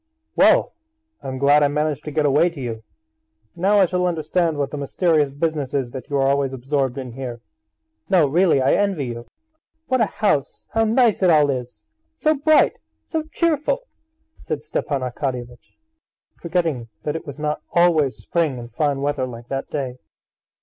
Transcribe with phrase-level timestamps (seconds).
[0.35, 0.73] "Well,
[1.21, 2.81] I am glad I managed to get away to you!
[3.55, 7.11] Now I shall understand what the mysterious business is that you are always absorbed in
[7.11, 7.39] here.
[8.09, 9.27] No, really, I envy you.
[9.89, 11.85] What a house, how nice it all is!
[12.15, 13.81] So bright, so cheerful!"
[14.41, 15.77] said Stepan Arkadyevitch,
[16.41, 19.99] forgetting that it was not always spring and fine weather like that day.